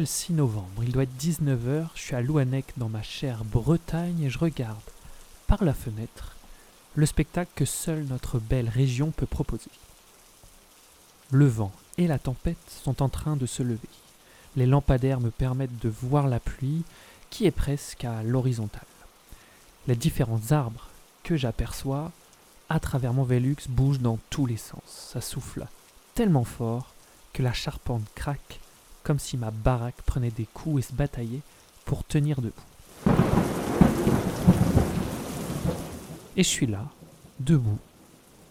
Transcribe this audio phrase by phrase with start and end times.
[0.00, 4.22] Le 6 novembre, il doit être 19h, je suis à Louannec dans ma chère Bretagne
[4.22, 4.80] et je regarde,
[5.46, 6.34] par la fenêtre,
[6.94, 9.70] le spectacle que seule notre belle région peut proposer.
[11.30, 13.90] Le vent et la tempête sont en train de se lever.
[14.56, 16.84] Les lampadaires me permettent de voir la pluie
[17.28, 18.86] qui est presque à l'horizontale.
[19.88, 20.88] Les différents arbres
[21.22, 22.12] que j'aperçois
[22.70, 24.80] à travers mon Velux bougent dans tous les sens.
[24.86, 25.66] Ça souffle
[26.14, 26.94] tellement fort
[27.34, 28.61] que la charpente craque
[29.02, 31.42] comme si ma baraque prenait des coups et se bataillait
[31.84, 32.52] pour tenir debout.
[36.36, 36.84] Et je suis là,
[37.40, 37.78] debout,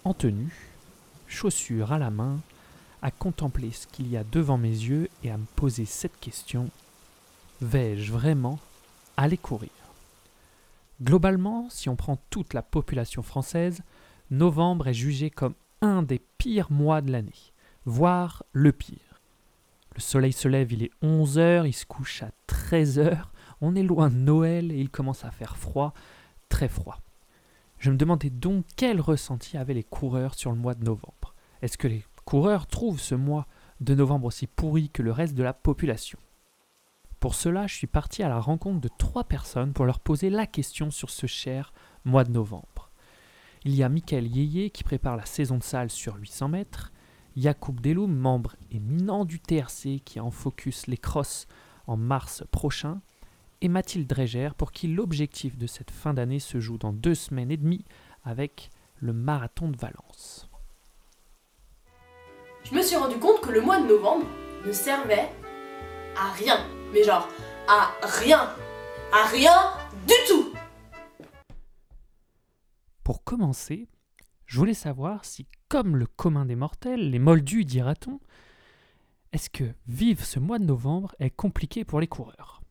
[0.04, 0.70] en tenue,
[1.28, 2.40] chaussures à la main,
[3.02, 6.70] à contempler ce qu'il y a devant mes yeux et à me poser cette question
[7.62, 8.59] vais-je vraiment
[9.18, 9.70] aller courir?
[11.02, 13.81] Globalement, si on prend toute la population française,
[14.30, 17.53] novembre est jugé comme un des pires mois de l'année,
[17.86, 19.11] voire le pire.
[19.95, 23.23] Le soleil se lève, il est 11h, il se couche à 13h,
[23.59, 25.94] on est loin de Noël et il commence à faire froid,
[26.50, 27.00] très froid.
[27.78, 31.36] Je me demandais donc quel ressenti avaient les coureurs sur le mois de novembre.
[31.62, 33.47] Est-ce que les coureurs trouvent ce mois
[33.80, 36.19] de novembre aussi pourri que le reste de la population?
[37.19, 40.47] Pour cela, je suis parti à la rencontre de trois personnes pour leur poser la
[40.47, 42.89] question sur ce cher mois de novembre.
[43.64, 46.92] Il y a Michael Yeye qui prépare la saison de salle sur 800 mètres,
[47.36, 51.48] Yacoub Deloum, membre éminent du TRC qui en focus les crosses
[51.88, 53.02] en mars prochain,
[53.62, 57.52] et Mathilde Dreger pour qui l'objectif de cette fin d'année se joue dans deux semaines
[57.52, 57.86] et demie
[58.24, 60.50] avec le marathon de Valence.
[62.64, 64.26] Je me suis rendu compte que le mois de novembre
[64.66, 65.30] ne servait
[66.18, 66.66] à rien.
[66.94, 67.28] Mais genre,
[67.68, 68.50] à rien.
[69.14, 69.74] À rien
[70.08, 70.54] du tout.
[73.04, 73.88] Pour commencer,
[74.52, 78.19] je voulais savoir si, comme le commun des mortels, les moldus dira-t-on,
[79.31, 82.61] est-ce que vivre ce mois de novembre est compliqué pour les coureurs?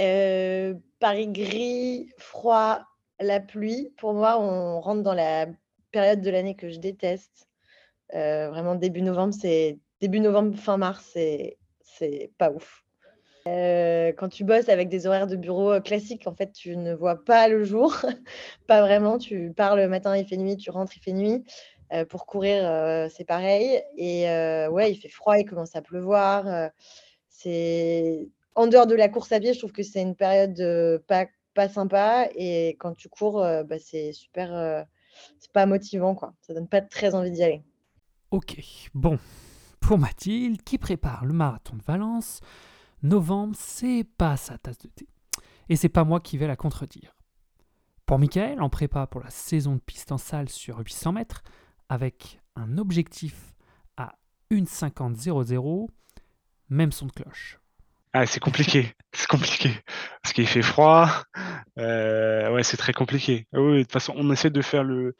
[0.00, 2.80] Euh, Paris gris, froid,
[3.20, 3.92] la pluie.
[3.96, 5.46] Pour moi, on rentre dans la
[5.92, 7.48] période de l'année que je déteste.
[8.12, 12.84] Euh, vraiment, début novembre, c'est début novembre, fin mars, c'est pas ouf.
[13.46, 16.94] Euh, quand tu bosses avec des horaires de bureau euh, classiques, en fait, tu ne
[16.94, 17.94] vois pas le jour,
[18.66, 19.18] pas vraiment.
[19.18, 21.44] Tu pars le matin, il fait nuit, tu rentres, il fait nuit.
[21.92, 22.64] Euh, pour courir,
[23.10, 23.80] c'est pareil.
[23.96, 24.24] Et
[24.68, 26.70] ouais, il fait froid, il commence à pleuvoir.
[27.28, 31.26] c'est en dehors de la course à pied, je trouve que c'est une période pas,
[31.54, 32.28] pas sympa.
[32.34, 34.84] Et quand tu cours, bah, c'est super,
[35.38, 36.34] c'est pas motivant, quoi.
[36.40, 37.62] Ça donne pas très envie d'y aller.
[38.32, 38.56] Ok,
[38.94, 39.18] bon.
[39.80, 42.40] Pour Mathilde, qui prépare le marathon de Valence,
[43.02, 45.08] novembre, c'est pas sa tasse de thé.
[45.68, 47.14] Et c'est pas moi qui vais la contredire.
[48.06, 51.42] Pour Michael, en prépa pour la saison de piste en salle sur 800 mètres,
[51.88, 53.54] avec un objectif
[53.96, 54.14] à
[54.50, 55.88] 1,50,00,
[56.68, 57.58] même son de cloche.
[58.12, 59.70] Ah, c'est compliqué, c'est compliqué.
[60.22, 61.10] Parce qu'il fait froid,
[61.78, 63.46] euh, ouais, c'est très compliqué.
[63.52, 65.16] Ah oui, de toute façon, on essaie de faire le,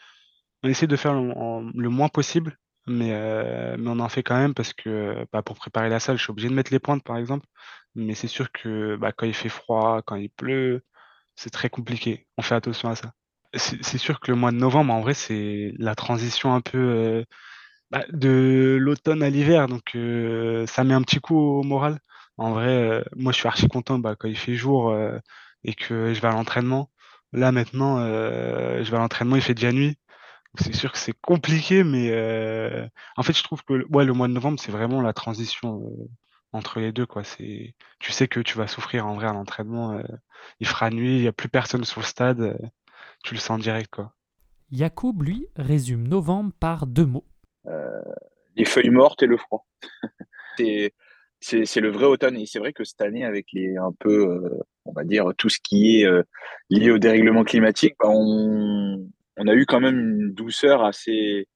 [0.62, 2.56] on essaie de faire le moins possible
[2.86, 3.12] mais,
[3.78, 6.48] on en fait quand même parce que bah, pour préparer la salle, je suis obligé
[6.48, 7.46] de mettre les pointes, par exemple.
[7.94, 10.82] Mais c'est sûr que bah, quand il fait froid, quand il pleut,
[11.34, 12.26] c'est très compliqué.
[12.38, 13.12] On fait attention à ça.
[13.54, 17.24] C'est sûr que le mois de novembre, en vrai, c'est la transition un peu
[17.90, 19.66] bah, de l'automne à l'hiver.
[19.68, 19.96] Donc,
[20.68, 21.98] ça met un petit coup au moral.
[22.36, 24.94] En vrai, moi, je suis archi content bah, quand il fait jour
[25.64, 26.90] et que je vais à l'entraînement.
[27.32, 29.96] Là, maintenant, je vais à l'entraînement, il fait déjà nuit
[30.58, 32.86] c'est sûr que c'est compliqué, mais euh,
[33.16, 36.08] en fait, je trouve que ouais, le mois de novembre, c'est vraiment la transition euh,
[36.52, 37.06] entre les deux.
[37.06, 37.24] Quoi.
[37.24, 39.92] C'est, tu sais que tu vas souffrir en vrai à l'entraînement.
[39.92, 40.02] Euh,
[40.60, 42.58] il fera nuit, il n'y a plus personne sur le stade.
[43.24, 43.90] tu le sens direct.
[43.90, 44.12] Quoi.
[44.70, 47.26] Yacoub, lui, résume novembre par deux mots.
[48.56, 49.66] les feuilles mortes et le froid.
[50.58, 50.92] c'est,
[51.40, 52.36] c'est, le vrai automne.
[52.36, 54.50] Et c'est vrai que cette année, avec les un peu,
[54.84, 56.08] on va dire, tout ce qui est
[56.70, 59.06] lié au dérèglement climatique, bah, on
[59.36, 61.48] on a eu quand même une douceur assez,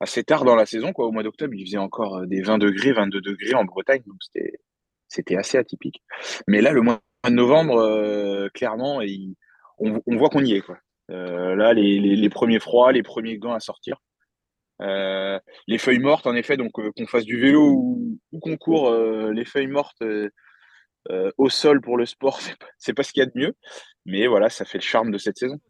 [0.00, 0.92] assez tard dans la saison.
[0.92, 1.06] Quoi.
[1.06, 4.16] Au mois d'octobre, il faisait encore euh, des 20 degrés, 22 degrés en Bretagne, donc
[4.20, 4.52] c'était,
[5.08, 6.02] c'était assez atypique.
[6.46, 9.00] Mais là, le mois de novembre, euh, clairement,
[9.78, 10.60] on, voit qu'on y est.
[10.60, 10.78] Quoi.
[11.10, 13.98] Euh, là, les, premiers froids, les premiers gants à sortir.
[14.80, 17.72] les feuilles mortes, en effet, donc qu'on fasse du vélo
[18.32, 18.92] ou, qu'on court,
[19.32, 20.02] les feuilles mortes
[21.38, 22.40] au sol pour le sport,
[22.78, 23.54] c'est pas, pas ce qu'il y a de mieux.
[24.06, 25.60] Mais voilà, ça fait le charme de cette saison.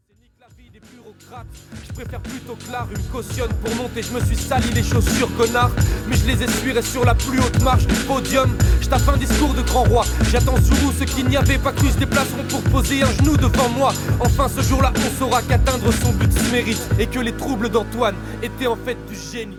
[1.86, 4.02] Je préfère plutôt que la rue cautionne pour monter.
[4.02, 5.70] Je me suis sali les chaussures, connard.
[6.08, 8.50] Mais je les essuierai sur la plus haute marche du podium.
[8.80, 10.04] Je tape un discours de grand roi.
[10.30, 13.36] J'attends sur vous ceux qui n'y avaient pas cru se déplaceront pour poser un genou
[13.36, 13.92] devant moi.
[14.20, 16.88] Enfin, ce jour-là, on saura qu'atteindre son but se mérite.
[16.98, 19.58] Et que les troubles d'Antoine étaient en fait du génie.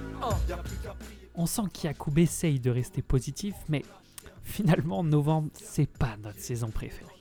[1.36, 3.84] On sent qu'Yacoub essaye de rester positif, mais
[4.44, 7.19] finalement, novembre, c'est pas notre saison préférée.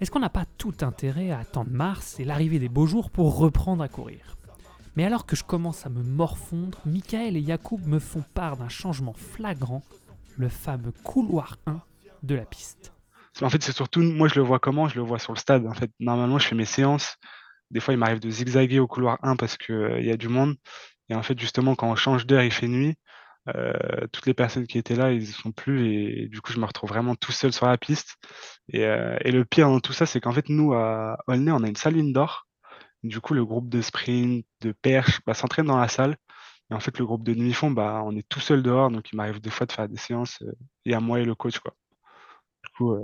[0.00, 3.36] Est-ce qu'on n'a pas tout intérêt à attendre mars et l'arrivée des beaux jours pour
[3.36, 4.36] reprendre à courir?
[4.94, 8.68] Mais alors que je commence à me morfondre, Michael et Yacoub me font part d'un
[8.68, 9.82] changement flagrant,
[10.36, 11.80] le fameux couloir 1
[12.22, 12.92] de la piste.
[13.42, 14.88] En fait, c'est surtout, moi je le vois comment?
[14.88, 15.66] Je le vois sur le stade.
[15.66, 17.16] En fait, normalement, je fais mes séances.
[17.72, 20.54] Des fois, il m'arrive de zigzaguer au couloir 1 parce qu'il y a du monde.
[21.08, 22.96] Et en fait, justement, quand on change d'heure, il fait nuit.
[23.54, 25.86] Euh, toutes les personnes qui étaient là, ils ne sont plus.
[25.92, 28.16] Et du coup, je me retrouve vraiment tout seul sur la piste.
[28.68, 31.62] Et, euh, et le pire dans tout ça, c'est qu'en fait, nous, à Aulnay, on
[31.62, 32.46] a une salle indoor.
[33.02, 36.16] Du coup, le groupe de sprint, de perche, bah, s'entraîne dans la salle.
[36.70, 38.90] Et en fait, le groupe de demi-fond, bah, on est tout seul dehors.
[38.90, 40.42] Donc, il m'arrive des fois de faire des séances.
[40.84, 41.54] et à moi et le coach.
[41.54, 42.96] Du coup,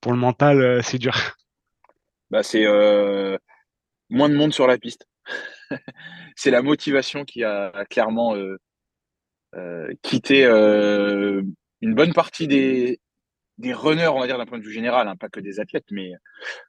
[0.00, 1.14] pour le mental, c'est dur.
[2.30, 2.64] Bah, c'est
[4.08, 5.06] moins de monde sur la piste.
[6.36, 8.34] c'est la motivation qui a clairement
[9.56, 11.42] euh, quitté euh,
[11.80, 13.00] une bonne partie des,
[13.58, 15.86] des runners, on va dire d'un point de vue général, hein, pas que des athlètes,
[15.90, 16.12] mais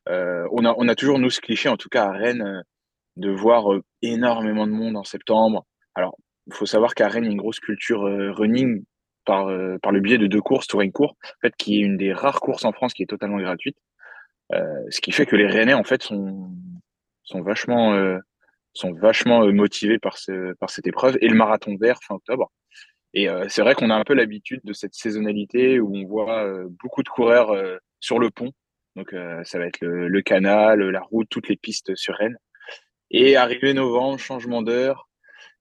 [0.10, 2.64] euh, on, a, on a toujours nous ce cliché, en tout cas à Rennes,
[3.18, 3.66] de voir
[4.02, 5.66] énormément de monde en septembre.
[5.96, 6.18] Alors,
[6.48, 8.84] il faut savoir qu'à Rennes, il y a une grosse culture running
[9.26, 9.52] par,
[9.82, 12.40] par le biais de deux courses, Touring Court, en fait, qui est une des rares
[12.40, 13.78] courses en France qui est totalement gratuite.
[14.52, 16.52] ce qui fait que les Rennais, en fait, sont,
[17.24, 18.18] sont vachement,
[18.74, 22.52] sont vachement motivés par, ce, par cette épreuve et le marathon vert fin octobre.
[23.14, 26.46] Et euh, c'est vrai qu'on a un peu l'habitude de cette saisonnalité où on voit
[26.46, 28.52] euh, beaucoup de coureurs euh, sur le pont.
[28.96, 29.16] Donc
[29.46, 32.38] ça va être le, canal, la route, toutes les pistes sur Rennes.
[33.10, 35.08] Et arrivé novembre, changement d'heure,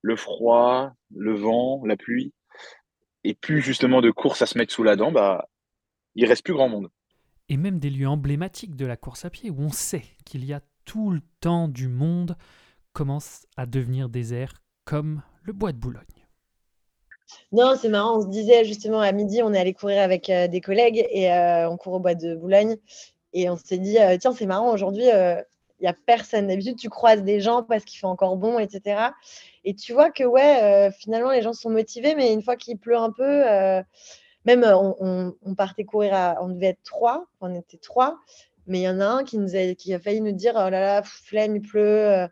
[0.03, 2.33] le froid, le vent, la pluie,
[3.23, 5.49] et plus justement de course à se mettre sous la dent, bah,
[6.17, 6.89] il reste plus grand monde.
[7.49, 10.53] Et même des lieux emblématiques de la course à pied où on sait qu'il y
[10.53, 12.37] a tout le temps du monde
[12.93, 14.53] commence à devenir désert,
[14.85, 16.21] comme le bois de Boulogne.
[17.53, 18.19] Non, c'est marrant.
[18.19, 21.33] On se disait justement à midi, on est allé courir avec euh, des collègues et
[21.33, 22.77] euh, on court au bois de Boulogne.
[23.33, 25.45] Et on s'est dit, euh, tiens, c'est marrant, aujourd'hui, il
[25.83, 26.49] n'y a personne.
[26.49, 29.11] D'habitude, tu croises des gens parce qu'il fait encore bon, etc.
[29.65, 32.97] Et tu vois que, ouais, finalement, les gens sont motivés, mais une fois qu'il pleut
[32.97, 33.45] un peu,
[34.45, 38.19] même on, partait courir, à, on devait être trois, on était trois,
[38.67, 41.57] mais il y en a un qui, a failli nous dire, oh là là, flemme,
[41.57, 42.27] il pleut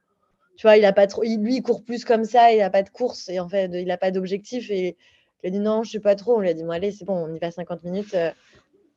[0.59, 2.83] tu vois, il a pas trop, lui, il court plus comme ça, il n'a pas
[2.83, 4.73] de course et en fait, il n'a pas d'objectif.
[4.73, 4.97] Et
[5.45, 6.37] il a dit non, je ne sais pas trop.
[6.37, 8.15] On lui a dit, bon, allez, c'est bon, on y va 50 minutes.
[8.15, 8.33] Euh,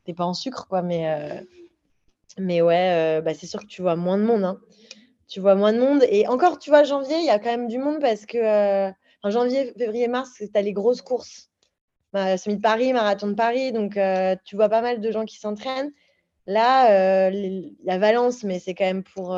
[0.04, 0.81] t'es pas en sucre, quoi.
[0.81, 1.40] Mais, euh,
[2.40, 4.44] mais ouais, euh, bah, c'est sûr que tu vois moins de monde.
[4.44, 4.60] Hein.
[5.28, 6.04] Tu vois moins de monde.
[6.10, 8.90] Et encore, tu vois, janvier, il y a quand même du monde parce que
[9.22, 11.52] en janvier, février, mars, tu as les grosses courses.
[12.12, 13.72] Bah, Semi de Paris, Marathon de Paris.
[13.72, 14.00] Donc,
[14.46, 15.92] tu vois pas mal de gens qui s'entraînent.
[16.48, 19.38] Là, il y a Valence, mais c'est quand même pour.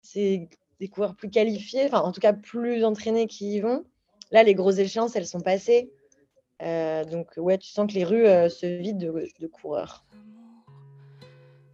[0.00, 0.48] c'est
[0.80, 3.84] des coureurs plus qualifiés, enfin en tout cas plus entraînés qui y vont.
[4.30, 5.90] Là, les grosses échéances, elles sont passées.
[6.62, 10.04] Euh, donc ouais, tu sens que les rues euh, se vident de, coureurs.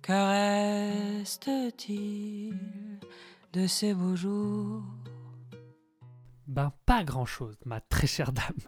[0.02, 2.54] Que reste-t-il
[3.52, 4.82] de ces beaux jours?
[6.46, 8.58] Ben pas grand-chose, ma très chère dame.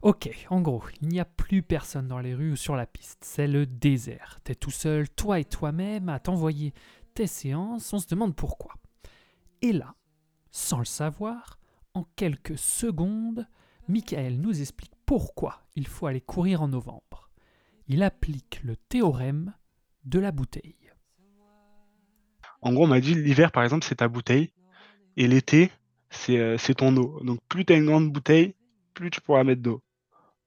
[0.00, 3.18] Ok, en gros, il n'y a plus personne dans les rues ou sur la piste,
[3.22, 4.40] c'est le désert.
[4.42, 6.72] T'es tout seul, toi et toi-même, à t'envoyer
[7.14, 8.72] tes séances, on se demande pourquoi.
[9.62, 9.94] Et là,
[10.50, 11.60] sans le savoir,
[11.94, 13.46] en quelques secondes,
[13.86, 17.30] Michael nous explique pourquoi il faut aller courir en novembre.
[17.86, 19.54] Il applique le théorème
[20.04, 20.90] de la bouteille.
[22.60, 24.52] En gros, on m'a dit l'hiver, par exemple, c'est ta bouteille,
[25.16, 25.70] et l'été,
[26.10, 27.20] c'est euh, ton eau.
[27.22, 28.54] Donc plus tu as une grande bouteille,
[28.94, 29.80] plus tu pourras mettre d'eau.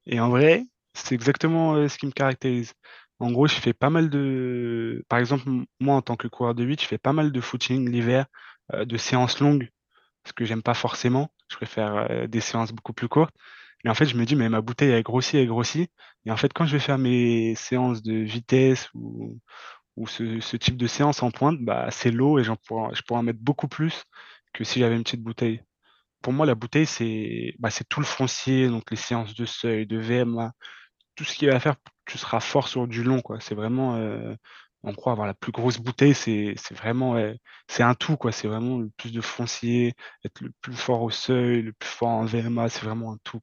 [0.06, 2.74] Et en vrai, c'est exactement euh, ce qui me caractérise.
[3.20, 5.06] En gros, je fais pas mal de.
[5.08, 7.90] Par exemple, moi, en tant que coureur de 8, je fais pas mal de footing
[7.90, 8.26] l'hiver
[8.74, 9.70] de séances longues,
[10.26, 11.32] ce que j'aime pas forcément.
[11.50, 13.34] Je préfère euh, des séances beaucoup plus courtes.
[13.84, 15.92] Et en fait, je me dis, mais ma bouteille, elle grossit, elle grossit.
[16.26, 19.40] Et en fait, quand je vais faire mes séances de vitesse ou,
[19.96, 23.24] ou ce, type de séance en pointe, bah, c'est l'eau et pourrais, je pourrais en
[23.24, 24.04] mettre beaucoup plus
[24.54, 25.62] que si j'avais une petite bouteille.
[26.22, 30.00] Pour moi, la bouteille, c'est bah, tout le foncier, donc les séances de seuil, de
[30.00, 30.54] VMA,
[31.16, 33.22] tout ce qu'il y a à faire, tu seras fort sur du long.
[33.40, 34.36] C'est vraiment euh,
[34.86, 37.16] on croit avoir la plus grosse bouteille, c'est vraiment
[37.68, 38.32] c'est un tout quoi.
[38.32, 42.10] C'est vraiment le plus de foncier, être le plus fort au seuil, le plus fort
[42.10, 43.42] en VMA, c'est vraiment un tout.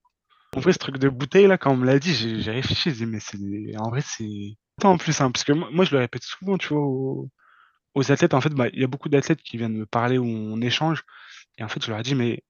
[0.57, 3.05] En vrai, ce truc de bouteille là, quand on me l'a dit, j'ai réfléchi, j'ai
[3.05, 3.39] dit mais c'est
[3.79, 6.83] en vrai c'est en plus simple parce que moi, je le répète souvent, tu vois,
[6.83, 7.31] aux,
[8.11, 8.35] athlètes.
[8.35, 11.05] En fait, bah, il y a beaucoup d'athlètes qui viennent me parler où on échange
[11.59, 12.43] et en fait, je leur ai dit mais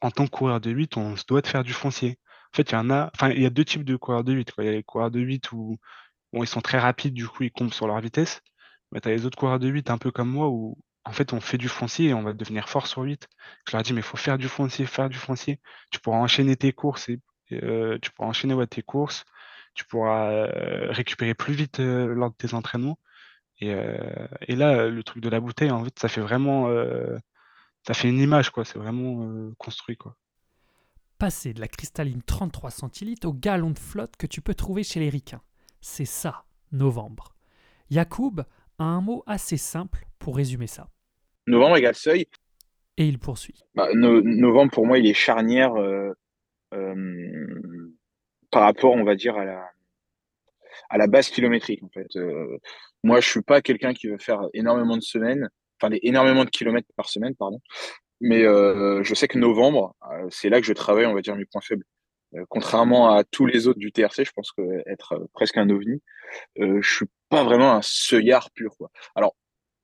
[0.00, 2.18] en tant que coureur de 8, on se doit de faire du foncier.
[2.52, 4.32] En fait, il y en a, enfin, il y a deux types de coureurs de
[4.32, 4.52] 8.
[4.58, 5.78] Il y a les coureurs de 8 où
[6.34, 8.42] Bon, ils sont très rapides, du coup, ils comptent sur leur vitesse.
[8.90, 11.32] Mais tu as les autres coureurs de 8, un peu comme moi, où en fait,
[11.32, 13.28] on fait du foncier et on va devenir fort sur 8.
[13.68, 15.60] Je leur dis, mais il faut faire du foncier, faire du foncier.
[15.92, 17.20] Tu pourras enchaîner tes courses et
[17.52, 19.24] euh, tu pourras enchaîner tes courses.
[19.74, 22.98] Tu pourras euh, récupérer plus vite euh, lors de tes entraînements.
[23.60, 23.72] Et,
[24.56, 26.68] là, le truc de la bouteille, en fait, ça fait vraiment,
[27.86, 28.64] ça fait une image, quoi.
[28.64, 30.16] C'est vraiment construit, quoi.
[31.16, 34.98] Passer de la cristalline 33 centilitres au gallon de flotte que tu peux trouver chez
[34.98, 35.40] les ricains.
[35.86, 37.34] C'est ça, novembre.
[37.90, 38.40] Yacoub
[38.78, 40.88] a un mot assez simple pour résumer ça.
[41.46, 42.26] Novembre égale seuil.
[42.96, 43.60] Et il poursuit.
[43.74, 46.10] Bah, novembre, pour moi, il est charnière euh,
[46.72, 47.60] euh,
[48.50, 49.68] par rapport, on va dire, à la,
[50.88, 51.82] à la base kilométrique.
[51.82, 52.16] En fait.
[52.16, 52.56] Euh,
[53.02, 56.88] moi, je suis pas quelqu'un qui veut faire énormément de semaines, enfin, énormément de kilomètres
[56.96, 57.60] par semaine, pardon.
[58.22, 59.94] Mais je sais que novembre,
[60.30, 61.84] c'est là que je travaille, on va dire, mes points faibles.
[62.48, 66.02] Contrairement à tous les autres du TRC, je pense que être presque un ovni,
[66.56, 68.76] je suis pas vraiment un seuillard pur.
[68.76, 68.90] Quoi.
[69.14, 69.34] Alors,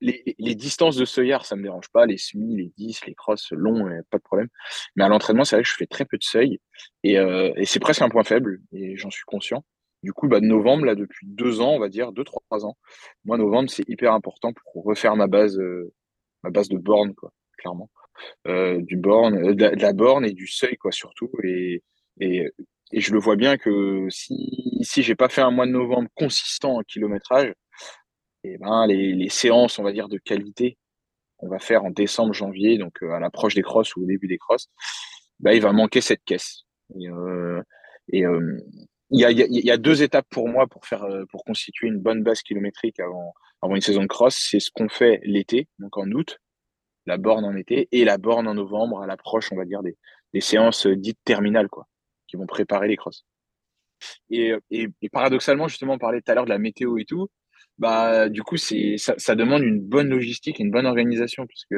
[0.01, 2.07] les, distances de seuillard, ça me dérange pas.
[2.07, 4.49] Les semis, les 10, les crosses longs, pas de problème.
[4.97, 6.59] Mais à l'entraînement, c'est vrai que je fais très peu de seuil.
[7.07, 9.65] Euh, et, c'est presque un point faible, et j'en suis conscient.
[10.03, 12.77] Du coup, bah, novembre, là, depuis deux ans, on va dire, deux, trois ans,
[13.25, 15.93] moi, novembre, c'est hyper important pour refaire ma base, euh,
[16.43, 17.91] ma base de borne, quoi, clairement.
[18.47, 21.31] Euh, du borne, de la, borne et du seuil, quoi, surtout.
[21.45, 21.83] Et,
[22.21, 22.53] et,
[22.93, 26.79] je le vois bien que si, si j'ai pas fait un mois de novembre consistant
[26.79, 27.53] en kilométrage,
[28.43, 30.79] et ben, les, les, séances, on va dire, de qualité
[31.37, 34.29] qu'on va faire en décembre, janvier, donc euh, à l'approche des crosses ou au début
[34.29, 34.69] des crosses,
[35.41, 36.65] bah, il va manquer cette caisse.
[36.99, 37.63] Et, euh,
[38.15, 38.61] euh,
[39.13, 42.23] il y, a, y, a, deux étapes pour moi pour faire pour constituer une bonne
[42.23, 44.37] base kilométrique avant, avant une saison de cross.
[44.39, 46.39] C'est ce qu'on fait l'été, donc en août,
[47.07, 49.97] la borne en été, et la borne en novembre à l'approche, on va dire, des,
[50.33, 51.89] des séances dites terminales, quoi,
[52.31, 53.25] qui vont préparer les crosses.
[54.31, 57.29] Et, et, et paradoxalement, justement, on parlait tout à l'heure de la météo et tout
[57.81, 61.75] bah du coup c'est ça, ça, demande une bonne logistique, une bonne organisation puisque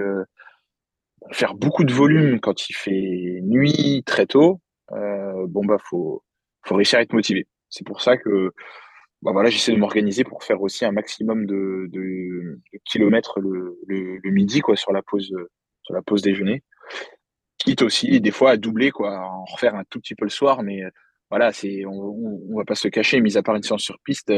[1.30, 4.60] faire beaucoup de volume quand il fait nuit très tôt,
[4.92, 6.22] euh, bon bah faut
[6.66, 7.46] faut réussir à être motivé.
[7.70, 8.50] C'est pour ça que
[9.22, 14.18] bah voilà j'essaie de m'organiser pour faire aussi un maximum de, de, kilomètres le, le,
[14.18, 15.32] le, midi quoi sur la pause
[15.82, 16.62] sur la pause déjeuner.
[17.64, 20.62] Quitte aussi des fois à doubler quoi, en refaire un tout petit peu le soir,
[20.62, 20.82] mais
[21.30, 21.92] voilà c'est on,
[22.50, 24.32] on, va pas se cacher, mis à part une séance sur piste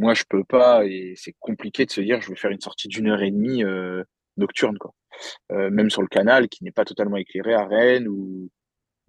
[0.00, 2.88] moi, je peux pas et c'est compliqué de se dire je vais faire une sortie
[2.88, 4.02] d'une heure et demie euh,
[4.38, 4.94] nocturne, quoi.
[5.52, 8.50] Euh, même sur le canal qui n'est pas totalement éclairé à Rennes ou,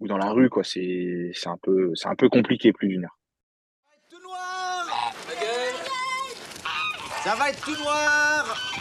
[0.00, 0.64] ou dans la rue, quoi.
[0.64, 3.18] C'est c'est un peu c'est un peu compliqué plus d'une heure.
[7.24, 8.72] Ça va être tout noir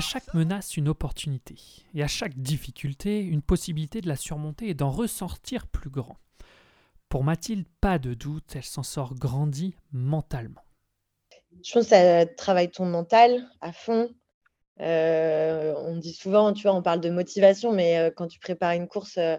[0.00, 1.56] À chaque menace, une opportunité,
[1.94, 6.16] et à chaque difficulté, une possibilité de la surmonter et d'en ressortir plus grand.
[7.10, 10.62] Pour Mathilde, pas de doute, elle s'en sort grandie mentalement.
[11.62, 14.08] Je pense que ça travaille ton mental à fond.
[14.80, 18.72] Euh, on dit souvent, tu vois, on parle de motivation, mais euh, quand tu prépares
[18.72, 19.36] une course, euh,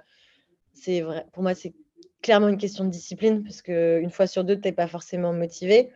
[0.75, 1.25] c'est vrai.
[1.33, 1.73] Pour moi, c'est
[2.21, 5.89] clairement une question de discipline parce qu'une fois sur deux, tu n'es pas forcément motivé.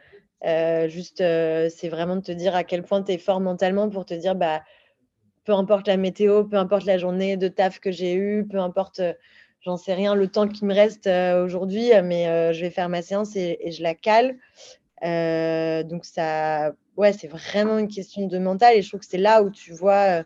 [0.43, 4.13] Juste, c'est vraiment de te dire à quel point tu es fort mentalement pour te
[4.13, 4.63] dire, bah,
[5.43, 9.01] peu importe la météo, peu importe la journée de taf que j'ai eue, peu importe
[9.65, 12.69] j'en sais rien le temps qui me reste euh, aujourd'hui, euh, mais euh, je vais
[12.69, 14.37] faire ma séance et, je la cale.
[15.89, 19.43] donc ça, ouais, c'est vraiment une question de mental et je trouve que c'est là
[19.43, 20.23] où tu vois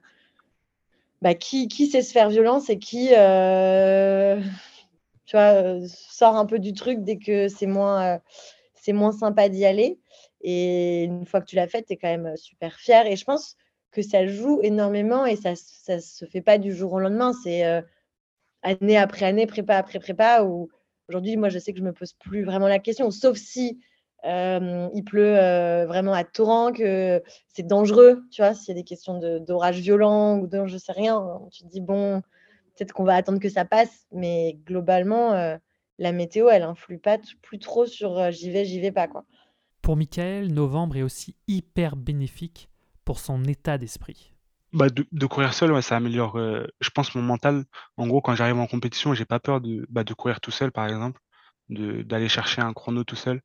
[1.22, 3.08] bah, qui, qui sait se faire violence et qui,
[5.26, 8.20] tu vois, sort un peu du truc dès que c'est moins,
[8.82, 10.00] c'est moins sympa d'y aller.
[10.42, 13.06] Et une fois que tu l'as fait, tu es quand même super fier.
[13.06, 13.56] Et je pense
[13.92, 17.34] que ça joue énormément et ça ne se fait pas du jour au lendemain.
[17.44, 17.64] C'est
[18.62, 20.46] année après année, prépa après prépa,
[21.08, 23.80] aujourd'hui, moi, je sais que je me pose plus vraiment la question, sauf si
[24.24, 25.34] il pleut
[25.86, 30.38] vraiment à torrent, que c'est dangereux, tu vois, s'il y a des questions d'orage violent
[30.40, 32.22] ou de je sais rien, tu te dis, bon,
[32.76, 35.58] peut-être qu'on va attendre que ça passe, mais globalement,
[36.00, 39.26] la météo, elle influe pas plus trop sur j'y vais, j'y vais pas, quoi.
[39.82, 42.70] Pour Michael, novembre est aussi hyper bénéfique
[43.06, 44.34] pour son état d'esprit.
[44.72, 47.66] Bah, de, courir seul, ça améliore, euh, je pense, mon mental.
[47.98, 50.72] En gros, quand j'arrive en compétition, j'ai pas peur de, bah, de courir tout seul,
[50.72, 51.20] par exemple,
[51.70, 53.42] d'aller chercher un chrono tout seul.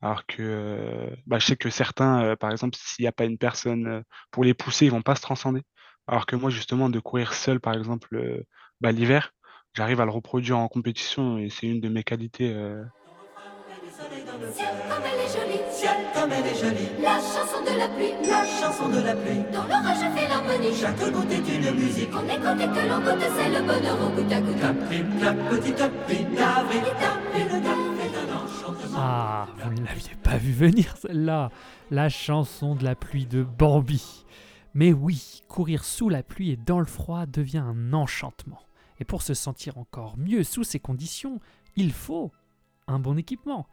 [0.00, 3.24] Alors que euh, bah, je sais que certains, euh, par exemple, s'il n'y a pas
[3.24, 5.62] une personne pour les pousser, ils vont pas se transcender.
[6.06, 8.44] Alors que moi, justement, de courir seul, par exemple,
[8.80, 9.32] bah, l'hiver,
[9.78, 12.48] j'arrive à le reproduire en compétition et c'est une de mes qualités.
[14.52, 16.88] Ciel comme elle est jolie, ciel comme elle est jolie.
[17.00, 19.44] La chanson de la pluie, la chanson de la pluie.
[19.52, 22.10] Dans l'orage fait l'harmonie, chaque goutte est une musique.
[22.12, 24.58] On écoute et que l'on goûte, c'est le bonheur au goutte à goutte.
[24.58, 24.76] Clap,
[25.20, 26.82] clap, petit top, d'avril,
[27.36, 28.98] et le gars fait un enchantement.
[28.98, 31.50] Ah, vous ne l'aviez pas vu venir celle-là.
[31.92, 34.24] La chanson de la pluie de Bambi.
[34.74, 38.67] Mais oui, courir sous la pluie et dans le froid devient un enchantement.
[39.00, 41.40] Et pour se sentir encore mieux sous ces conditions,
[41.76, 42.32] il faut
[42.86, 43.66] un bon équipement.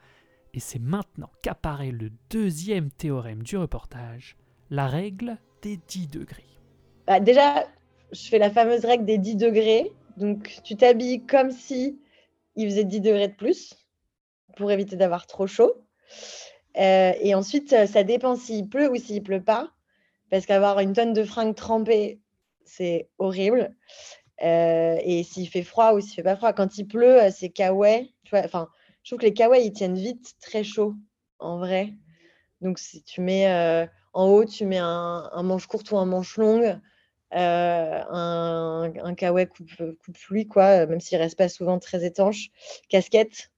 [0.54, 4.38] Et c'est maintenant qu'apparaît le deuxième théorème du reportage,
[4.70, 6.46] la règle des 10 degrés.
[7.08, 7.68] Bah, déjà,
[8.12, 9.92] je fais la fameuse règle des 10 degrés.
[10.18, 12.00] Donc, tu t'habilles comme si
[12.56, 13.76] il faisait 10 degrés de plus
[14.56, 15.74] pour éviter d'avoir trop chaud.
[16.78, 19.72] Euh, et ensuite, euh, ça dépend s'il pleut ou s'il pleut pas.
[20.30, 22.20] Parce qu'avoir une tonne de fringues trempées,
[22.64, 23.76] c'est horrible.
[24.44, 26.54] Euh, et s'il fait froid ou s'il fait pas froid.
[26.54, 28.14] Quand il pleut, c'est kawaii.
[28.34, 28.70] Enfin,
[29.04, 30.96] je trouve que les kawaii, ils tiennent vite très chaud,
[31.40, 31.94] en vrai.
[32.62, 33.48] Donc, si tu mets
[34.14, 36.80] en haut, tu mets un, manche courte ou un manche longue,
[37.32, 42.50] un, un kawaii coupe, coupe pluie, quoi, même s'il reste pas souvent très étanche,
[42.90, 43.52] casquette,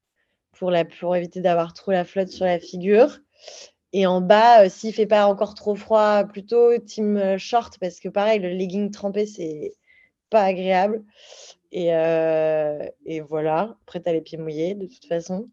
[0.57, 3.19] pour, éviter d'avoir trop la flotte sur la figure.
[3.93, 7.99] Et en bas, euh, s'il fait pas encore trop froid, plutôt team euh, short, parce
[7.99, 9.73] que pareil, le legging trempé, c'est
[10.29, 11.03] pas agréable.
[11.71, 12.87] Et, euh,
[13.29, 15.49] voilà, après, tu as les pieds mouillés de toute façon.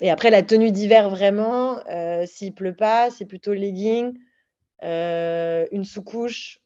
[0.00, 1.78] Et après, la tenue d'hiver, vraiment,
[2.26, 4.14] s'il pleut pas, c'est plutôt legging,
[4.82, 6.60] une sous-couche,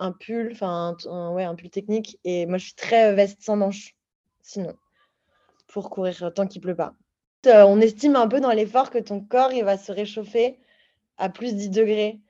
[0.00, 0.96] un pull, enfin,
[1.32, 2.18] ouais, un pull technique.
[2.24, 3.94] Et moi, je suis très veste sans manches,
[4.42, 4.74] sinon
[5.74, 6.94] pour courir tant qu'il pleut pas.
[7.46, 10.56] Euh, on estime un peu dans l'effort que ton corps il va se réchauffer
[11.18, 12.20] à plus 10 degrés.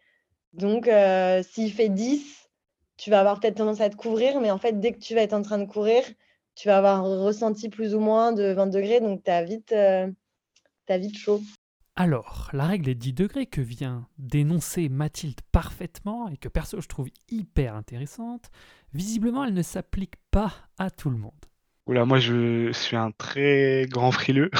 [0.54, 2.43] Donc, euh, s'il fait 10,
[2.96, 5.22] tu vas avoir peut-être tendance à te couvrir, mais en fait, dès que tu vas
[5.22, 6.02] être en train de courir,
[6.54, 10.08] tu vas avoir ressenti plus ou moins de 20 degrés, donc tu as vite, euh,
[10.88, 11.40] vite chaud.
[11.96, 16.88] Alors, la règle des 10 degrés que vient d'énoncer Mathilde parfaitement et que perso je
[16.88, 18.50] trouve hyper intéressante,
[18.92, 21.32] visiblement elle ne s'applique pas à tout le monde.
[21.86, 24.50] Oula, moi je suis un très grand frileux.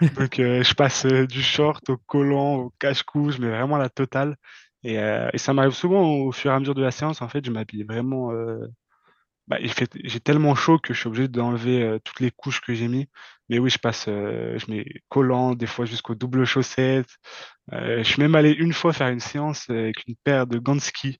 [0.16, 3.88] Donc euh, je passe euh, du short au collant, au cache-cou, je mets vraiment la
[3.88, 4.36] totale.
[4.84, 7.28] Et, euh, et ça m'arrive souvent au fur et à mesure de la séance, en
[7.28, 8.32] fait, je m'habille vraiment.
[9.48, 13.08] bah, j'ai tellement chaud que je suis obligé d'enlever toutes les couches que j'ai mis.
[13.48, 17.16] Mais oui, je passe, je mets collant, des fois jusqu'aux doubles chaussettes.
[17.72, 20.80] je suis même allé une fois faire une séance avec une paire de gants de
[20.80, 21.18] ski,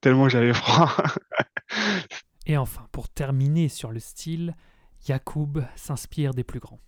[0.00, 0.94] tellement j'avais froid.
[2.46, 4.54] Et enfin, pour terminer sur le style,
[5.08, 6.80] Yacoub s'inspire des plus grands.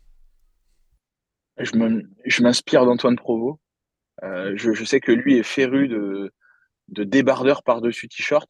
[1.58, 3.58] Je m'inspire d'Antoine Provost.
[4.22, 6.33] Euh, je, sais que lui est féru de,
[6.88, 8.48] de débardeurs par-dessus t-shirt.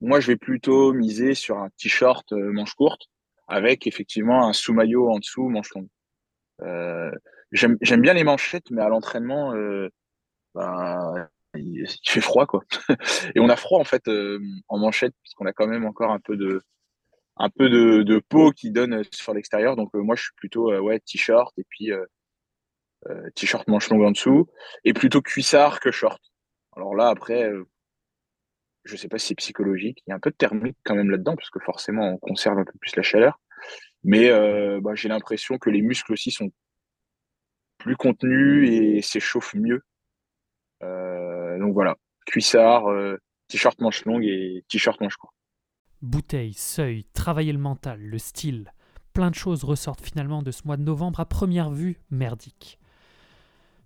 [0.00, 3.08] Moi, je vais plutôt miser sur un t-shirt euh, manche courte
[3.46, 5.88] avec effectivement un sous-maillot en dessous, manche longue.
[6.62, 7.10] Euh,
[7.54, 9.88] J'aime bien les manchettes, mais à l'entraînement, euh,
[10.54, 12.62] ben, il, fait froid quoi.
[13.36, 16.18] et on a froid en fait euh, en manchette puisqu'on a quand même encore un
[16.18, 16.60] peu de
[17.36, 19.76] un peu de, peau qui donne sur l'extérieur.
[19.76, 21.92] Donc euh, moi je suis plutôt ouais t-shirt et puis
[23.34, 24.46] t-shirt manche longue en dessous
[24.84, 26.20] et plutôt cuissard que short.
[26.76, 27.50] Alors là après
[28.84, 31.10] je sais pas si c'est psychologique, il y a un peu de thermique quand même
[31.10, 33.40] là-dedans parce que forcément on conserve un peu plus la chaleur.
[34.02, 34.30] Mais
[34.80, 36.50] bah, j'ai l'impression que les muscles aussi sont
[37.78, 39.82] plus contenus et s'échauffent mieux
[40.84, 43.16] euh, donc voilà, cuissard, euh,
[43.48, 45.34] t-shirt manche longue et t-shirt manche court.
[46.02, 48.72] Bouteille, seuil, travailler le mental, le style,
[49.12, 52.78] plein de choses ressortent finalement de ce mois de novembre à première vue merdique.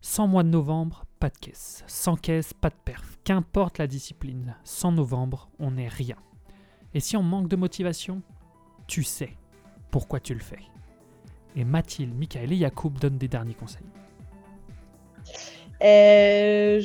[0.00, 1.82] Sans mois de novembre, pas de caisse.
[1.86, 3.18] Sans caisse, pas de perf.
[3.24, 6.16] Qu'importe la discipline, sans novembre, on n'est rien.
[6.94, 8.22] Et si on manque de motivation,
[8.86, 9.36] tu sais
[9.90, 10.60] pourquoi tu le fais.
[11.56, 13.82] Et Mathilde, Michael et Yacoub donnent des derniers conseils.
[15.82, 16.80] Euh,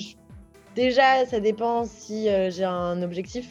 [0.76, 3.48] déjà, ça dépend si euh, j'ai un objectif,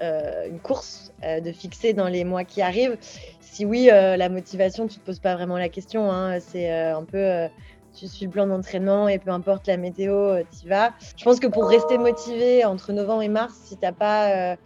[0.00, 2.96] euh, une course de fixer dans les mois qui arrivent.
[3.40, 6.10] Si oui, la motivation, tu ne te poses pas vraiment la question.
[6.10, 6.38] Hein.
[6.40, 7.48] c'est un peu
[7.94, 10.92] tu suis le plan d'entraînement et peu importe la météo, tu y vas.
[11.16, 14.56] Je pense que pour rester motivé entre novembre et mars, si tu pas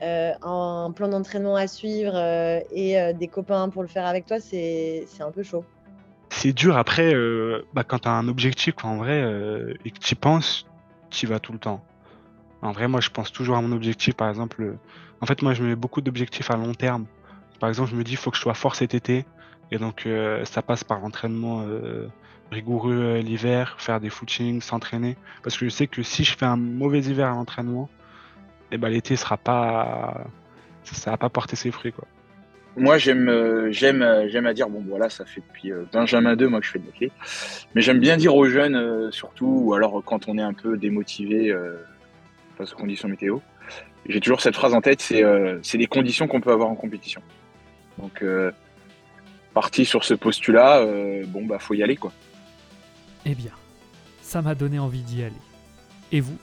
[0.00, 2.16] un plan d'entraînement à suivre
[2.70, 5.64] et des copains pour le faire avec toi, c'est un peu chaud
[6.30, 10.14] c'est dur après, euh, bah, quand tu un objectif en vrai euh, et que tu
[10.14, 10.66] penses,
[11.10, 11.82] tu vas tout le temps.
[12.62, 14.62] En vrai, moi je pense toujours à mon objectif, par exemple.
[14.62, 14.78] Euh,
[15.20, 17.06] en fait, moi je mets beaucoup d'objectifs à long terme.
[17.60, 19.24] Par exemple, je me dis il faut que je sois fort cet été.
[19.70, 20.08] Et donc
[20.44, 21.62] ça passe par l'entraînement
[22.50, 25.16] rigoureux l'hiver, faire des footings, s'entraîner.
[25.42, 27.88] Parce que je sais que si je fais un mauvais hiver à l'entraînement,
[28.70, 30.26] eh ben, l'été sera pas.
[30.84, 32.06] ça va pas porter ses fruits quoi
[32.78, 36.36] moi, j'aime, euh, j'aime, euh, j'aime à dire, bon, voilà, ça fait depuis euh, Benjamin
[36.36, 37.10] 2, moi, que je fais de clé.
[37.74, 41.54] Mais j'aime bien dire aux jeunes, surtout, ou alors quand on est un peu démotivé
[42.56, 43.38] face aux conditions météo,
[44.08, 45.24] j'ai toujours cette phrase en tête, c'est,
[45.62, 47.20] c'est les conditions qu'on peut avoir en compétition.
[47.98, 48.24] Donc,
[49.54, 50.84] parti sur ce postulat,
[51.26, 52.12] bon, bah, faut y aller, quoi.
[53.24, 53.52] Eh bien,
[54.22, 55.34] ça m'a donné envie d'y aller.
[56.12, 56.38] Et vous,